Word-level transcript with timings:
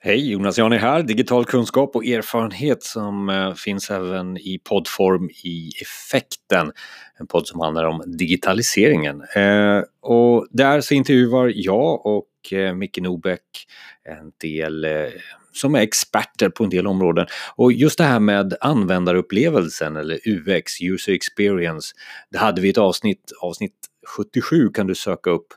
Hej, 0.00 0.30
Jonas 0.30 0.58
Jani 0.58 0.76
här. 0.76 1.02
Digital 1.02 1.44
kunskap 1.44 1.96
och 1.96 2.06
erfarenhet 2.06 2.82
som 2.82 3.28
eh, 3.28 3.54
finns 3.54 3.90
även 3.90 4.36
i 4.36 4.60
poddform 4.64 5.30
i 5.30 5.70
Effekten. 5.82 6.72
En 7.20 7.26
podd 7.26 7.46
som 7.46 7.60
handlar 7.60 7.84
om 7.84 8.02
digitaliseringen. 8.06 9.22
Eh, 9.34 9.82
och 10.00 10.46
där 10.50 10.80
så 10.80 10.94
intervjuar 10.94 11.52
jag 11.54 12.06
och 12.06 12.52
eh, 12.52 12.74
Micke 12.74 12.98
Nobeck 13.00 13.40
en 14.04 14.32
del 14.40 14.86
som 15.52 15.74
är 15.74 15.80
experter 15.80 16.48
på 16.48 16.64
en 16.64 16.70
del 16.70 16.86
områden. 16.86 17.26
Och 17.56 17.72
just 17.72 17.98
det 17.98 18.04
här 18.04 18.20
med 18.20 18.54
användarupplevelsen 18.60 19.96
eller 19.96 20.18
UX, 20.28 20.72
user 20.82 21.12
experience, 21.12 21.94
det 22.30 22.38
hade 22.38 22.60
vi 22.60 22.68
ett 22.70 22.78
avsnitt, 22.78 23.32
avsnitt 23.40 23.74
77 24.16 24.68
kan 24.68 24.86
du 24.86 24.94
söka 24.94 25.30
upp 25.30 25.48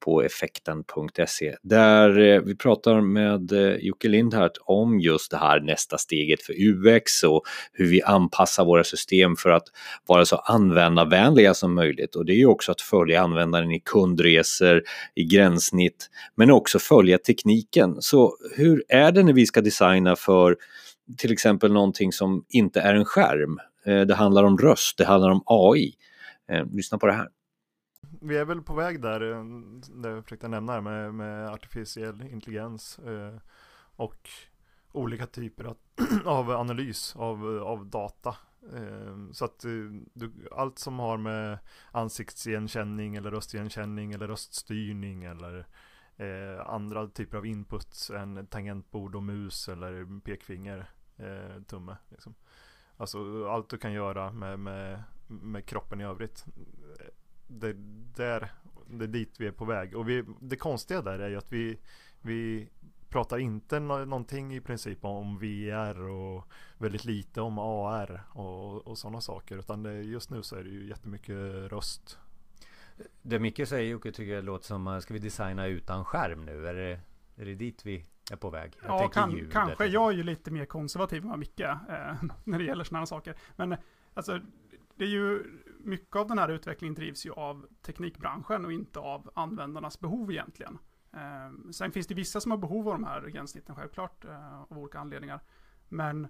på 0.00 0.22
effekten.se 0.22 1.56
där 1.62 2.18
eh, 2.18 2.40
vi 2.40 2.56
pratar 2.56 3.00
med 3.00 3.52
eh, 3.52 3.76
Jocke 3.76 4.08
Lindhart 4.08 4.52
om 4.60 5.00
just 5.00 5.30
det 5.30 5.36
här 5.36 5.60
nästa 5.60 5.98
steget 5.98 6.42
för 6.42 6.52
UX 6.52 7.22
och 7.22 7.42
hur 7.72 7.86
vi 7.86 8.02
anpassar 8.02 8.64
våra 8.64 8.84
system 8.84 9.36
för 9.36 9.50
att 9.50 9.64
vara 10.06 10.24
så 10.24 10.36
användarvänliga 10.36 11.54
som 11.54 11.74
möjligt 11.74 12.16
och 12.16 12.24
det 12.24 12.32
är 12.32 12.36
ju 12.36 12.46
också 12.46 12.72
att 12.72 12.80
följa 12.80 13.22
användaren 13.22 13.72
i 13.72 13.80
kundresor, 13.80 14.82
i 15.14 15.24
gränssnitt 15.24 16.10
men 16.34 16.50
också 16.50 16.78
följa 16.78 17.18
tekniken. 17.18 17.96
Så 18.00 18.36
hur 18.56 18.84
är 18.88 19.12
det 19.12 19.22
när 19.22 19.32
vi 19.32 19.46
ska 19.46 19.60
designa 19.60 20.16
för 20.16 20.56
till 21.16 21.32
exempel 21.32 21.72
någonting 21.72 22.12
som 22.12 22.44
inte 22.48 22.80
är 22.80 22.94
en 22.94 23.04
skärm? 23.04 23.58
Eh, 23.86 24.00
det 24.00 24.14
handlar 24.14 24.44
om 24.44 24.58
röst, 24.58 24.98
det 24.98 25.04
handlar 25.04 25.30
om 25.30 25.42
AI. 25.46 25.94
Lyssna 26.72 26.98
på 26.98 27.06
det 27.06 27.12
här 27.12 27.28
vi 28.20 28.36
är 28.36 28.44
väl 28.44 28.62
på 28.62 28.74
väg 28.74 29.02
där, 29.02 29.32
eh, 29.32 29.44
det 29.94 30.08
jag 30.08 30.24
försökte 30.24 30.48
nämna 30.48 30.80
med, 30.80 31.14
med 31.14 31.48
artificiell 31.48 32.22
intelligens 32.22 32.98
eh, 32.98 33.36
och 33.96 34.28
olika 34.92 35.26
typer 35.26 35.64
av, 35.64 35.76
av 36.24 36.50
analys 36.50 37.16
av, 37.16 37.56
eh, 37.56 37.62
av 37.62 37.86
data. 37.86 38.36
Eh, 38.74 39.32
så 39.32 39.44
att 39.44 39.64
eh, 39.64 39.70
du, 40.12 40.32
allt 40.52 40.78
som 40.78 40.98
har 40.98 41.16
med 41.16 41.58
ansiktsigenkänning 41.92 43.16
eller 43.16 43.30
röstigenkänning 43.30 44.12
eller 44.12 44.28
röststyrning 44.28 45.24
eller 45.24 45.66
eh, 46.16 46.66
andra 46.66 47.08
typer 47.08 47.38
av 47.38 47.46
inputs 47.46 48.10
än 48.10 48.46
tangentbord 48.46 49.14
och 49.14 49.22
mus 49.22 49.68
eller 49.68 50.20
pekfinger, 50.20 50.90
eh, 51.16 51.62
tumme. 51.62 51.96
Liksom. 52.08 52.34
Alltså 52.96 53.48
allt 53.48 53.68
du 53.68 53.78
kan 53.78 53.92
göra 53.92 54.32
med, 54.32 54.58
med, 54.58 55.02
med 55.26 55.66
kroppen 55.66 56.00
i 56.00 56.04
övrigt 56.04 56.44
det, 57.48 57.76
där, 58.18 58.52
det 58.86 59.04
är 59.04 59.08
dit 59.08 59.40
vi 59.40 59.46
är 59.46 59.52
på 59.52 59.64
väg. 59.64 59.96
Och 59.96 60.08
vi, 60.08 60.24
det 60.40 60.56
konstiga 60.56 61.02
där 61.02 61.18
är 61.18 61.28
ju 61.28 61.36
att 61.36 61.52
vi, 61.52 61.78
vi 62.20 62.68
pratar 63.08 63.38
inte 63.38 63.80
no 63.80 64.04
någonting 64.04 64.54
i 64.54 64.60
princip 64.60 65.04
om 65.04 65.38
VR 65.38 66.00
och 66.00 66.44
väldigt 66.78 67.04
lite 67.04 67.40
om 67.40 67.58
AR 67.58 68.22
och, 68.32 68.86
och 68.86 68.98
sådana 68.98 69.20
saker. 69.20 69.58
Utan 69.58 69.82
det, 69.82 70.02
just 70.02 70.30
nu 70.30 70.42
så 70.42 70.56
är 70.56 70.64
det 70.64 70.70
ju 70.70 70.88
jättemycket 70.88 71.36
röst. 71.72 72.18
Det 73.22 73.38
Micke 73.38 73.68
säger 73.68 73.90
Jocke 73.90 74.12
tycker 74.12 74.34
jag 74.34 74.44
låter 74.44 74.66
som, 74.66 75.00
ska 75.02 75.14
vi 75.14 75.20
designa 75.20 75.66
utan 75.66 76.04
skärm 76.04 76.44
nu? 76.44 76.66
Är 76.66 76.74
det, 76.74 77.00
är 77.36 77.44
det 77.44 77.54
dit 77.54 77.86
vi 77.86 78.04
är 78.30 78.36
på 78.36 78.50
väg? 78.50 78.72
Jag 78.82 78.90
ja, 78.90 79.08
kan, 79.08 79.50
kanske. 79.52 79.86
Jag 79.86 80.12
är 80.12 80.16
ju 80.16 80.22
lite 80.22 80.50
mer 80.50 80.64
konservativ 80.64 81.24
än 81.24 81.38
Micke 81.38 81.60
eh, 81.60 81.76
när 82.44 82.58
det 82.58 82.64
gäller 82.64 82.84
sådana 82.84 83.06
saker. 83.06 83.34
Men 83.56 83.76
alltså, 84.14 84.40
det 84.98 85.04
är 85.04 85.08
ju 85.08 85.44
mycket 85.80 86.16
av 86.16 86.26
den 86.26 86.38
här 86.38 86.48
utvecklingen 86.48 86.94
drivs 86.94 87.26
ju 87.26 87.32
av 87.32 87.66
teknikbranschen 87.82 88.64
och 88.64 88.72
inte 88.72 88.98
av 88.98 89.30
användarnas 89.34 90.00
behov 90.00 90.30
egentligen. 90.30 90.78
Eh, 91.12 91.70
sen 91.72 91.92
finns 91.92 92.06
det 92.06 92.14
vissa 92.14 92.40
som 92.40 92.50
har 92.50 92.58
behov 92.58 92.88
av 92.88 92.94
de 92.94 93.04
här 93.04 93.26
gränssnitten 93.26 93.76
självklart, 93.76 94.24
eh, 94.24 94.62
av 94.62 94.78
olika 94.78 94.98
anledningar. 94.98 95.40
Men 95.88 96.28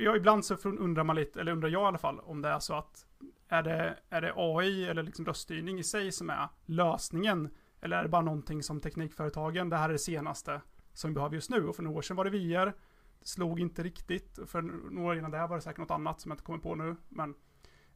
ja, 0.00 0.16
ibland 0.16 0.44
så 0.44 0.54
undrar 0.64 1.04
man 1.04 1.16
lite, 1.16 1.40
eller 1.40 1.52
undrar 1.52 1.68
jag 1.68 1.82
i 1.82 1.86
alla 1.86 1.98
fall, 1.98 2.20
om 2.20 2.42
det 2.42 2.48
är 2.48 2.58
så 2.58 2.74
att 2.74 3.06
är 3.48 3.62
det, 3.62 3.98
är 4.10 4.20
det 4.20 4.32
AI 4.36 4.84
eller 4.84 5.02
liksom 5.02 5.24
röststyrning 5.24 5.78
i 5.78 5.82
sig 5.82 6.12
som 6.12 6.30
är 6.30 6.48
lösningen? 6.64 7.50
Eller 7.80 7.96
är 7.96 8.02
det 8.02 8.08
bara 8.08 8.22
någonting 8.22 8.62
som 8.62 8.80
teknikföretagen, 8.80 9.68
det 9.68 9.76
här 9.76 9.88
är 9.88 9.92
det 9.92 9.98
senaste 9.98 10.60
som 10.92 11.10
vi 11.10 11.14
behöver 11.14 11.34
just 11.34 11.50
nu. 11.50 11.68
Och 11.68 11.76
för 11.76 11.82
några 11.82 11.98
år 11.98 12.02
sedan 12.02 12.16
var 12.16 12.24
det 12.24 12.30
VR, 12.30 12.74
slog 13.22 13.60
inte 13.60 13.82
riktigt. 13.82 14.38
För 14.46 14.62
några 14.62 15.08
år 15.08 15.18
innan 15.18 15.30
det 15.30 15.38
här 15.38 15.48
var 15.48 15.56
det 15.56 15.62
säkert 15.62 15.78
något 15.78 15.90
annat 15.90 16.20
som 16.20 16.30
jag 16.30 16.34
inte 16.34 16.44
kommer 16.44 16.58
på 16.58 16.74
nu. 16.74 16.96
Men 17.08 17.34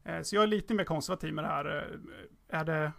Eh, 0.03 0.21
så 0.21 0.35
jag 0.35 0.43
är 0.43 0.47
lite 0.47 0.73
mer 0.73 0.83
konservativ 0.83 1.33
med 1.33 1.43
det 1.43 1.47
här. 1.47 1.65
Eh, 1.65 2.59
är 2.59 2.65
det, 2.65 2.91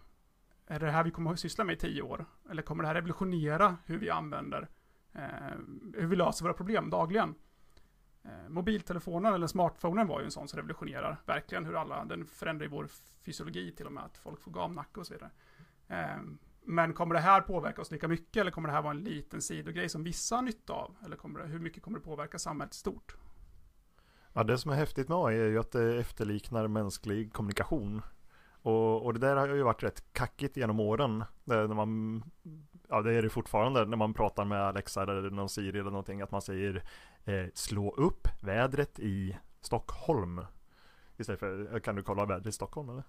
är 0.66 0.80
det 0.80 0.90
här 0.90 1.04
vi 1.04 1.10
kommer 1.10 1.32
att 1.32 1.40
syssla 1.40 1.64
med 1.64 1.74
i 1.74 1.78
tio 1.78 2.02
år? 2.02 2.26
Eller 2.50 2.62
kommer 2.62 2.82
det 2.82 2.88
här 2.88 2.94
revolutionera 2.94 3.76
hur 3.84 3.98
vi 3.98 4.10
använder, 4.10 4.68
eh, 5.12 5.58
hur 5.94 6.06
vi 6.06 6.16
löser 6.16 6.44
våra 6.44 6.54
problem 6.54 6.90
dagligen? 6.90 7.34
Eh, 8.22 8.48
mobiltelefonen 8.48 9.34
eller 9.34 9.46
smartphonen 9.46 10.06
var 10.06 10.20
ju 10.20 10.24
en 10.24 10.30
sån 10.30 10.48
som 10.48 10.56
revolutionerar 10.56 11.20
verkligen 11.26 11.64
hur 11.64 11.80
alla, 11.80 12.04
den 12.04 12.26
förändrar 12.26 12.64
ju 12.64 12.70
vår 12.70 12.88
fysiologi 13.22 13.72
till 13.72 13.86
och 13.86 13.92
med, 13.92 14.04
att 14.04 14.18
folk 14.18 14.40
får 14.40 14.50
gamnacke 14.50 15.00
och 15.00 15.06
så 15.06 15.14
vidare. 15.14 15.30
Eh, 15.88 16.22
men 16.66 16.94
kommer 16.94 17.14
det 17.14 17.20
här 17.20 17.40
påverka 17.40 17.82
oss 17.82 17.90
lika 17.90 18.08
mycket 18.08 18.40
eller 18.40 18.50
kommer 18.50 18.68
det 18.68 18.74
här 18.74 18.82
vara 18.82 18.94
en 18.94 19.04
liten 19.04 19.42
sidogrej 19.42 19.88
som 19.88 20.04
vissa 20.04 20.34
har 20.36 20.42
nytta 20.42 20.72
av? 20.72 20.96
Eller 21.04 21.16
kommer 21.16 21.40
det, 21.40 21.46
hur 21.46 21.58
mycket 21.58 21.82
kommer 21.82 21.98
det 21.98 22.04
påverka 22.04 22.38
samhället 22.38 22.74
stort? 22.74 23.16
Ja, 24.32 24.44
det 24.44 24.58
som 24.58 24.70
är 24.70 24.74
häftigt 24.74 25.08
med 25.08 25.18
AI 25.18 25.40
är 25.40 25.48
ju 25.48 25.58
att 25.58 25.72
det 25.72 25.98
efterliknar 25.98 26.68
mänsklig 26.68 27.32
kommunikation. 27.32 28.02
Och, 28.62 29.04
och 29.04 29.14
det 29.14 29.20
där 29.20 29.36
har 29.36 29.48
ju 29.48 29.62
varit 29.62 29.82
rätt 29.82 30.12
kackigt 30.12 30.56
genom 30.56 30.80
åren. 30.80 31.24
när 31.44 31.66
man, 31.66 32.22
ja 32.88 33.02
det 33.02 33.12
är 33.12 33.22
det 33.22 33.28
fortfarande 33.28 33.84
när 33.84 33.96
man 33.96 34.14
pratar 34.14 34.44
med 34.44 34.60
Alexa 34.60 35.02
eller 35.02 35.30
någon 35.30 35.48
Siri 35.48 35.78
eller 35.78 35.90
någonting. 35.90 36.20
Att 36.20 36.30
man 36.30 36.42
säger 36.42 36.82
eh, 37.24 37.46
slå 37.54 37.90
upp 37.90 38.28
vädret 38.40 38.98
i 38.98 39.36
Stockholm. 39.60 40.40
Istället 41.16 41.40
för, 41.40 41.80
kan 41.80 41.96
du 41.96 42.02
kolla 42.02 42.26
vädret 42.26 42.46
i 42.46 42.52
Stockholm 42.52 42.88
eller? 42.88 43.02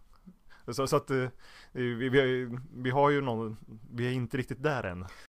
Så, 0.73 0.87
så 0.87 0.95
att 0.95 1.11
eh, 1.11 1.27
vi, 1.71 2.09
vi, 2.09 2.49
vi, 2.73 2.89
har 2.89 3.09
ju 3.09 3.21
någon, 3.21 3.57
vi 3.93 4.07
är 4.07 4.11
inte 4.11 4.37
riktigt 4.37 4.63
där 4.63 4.83
än. 4.83 5.05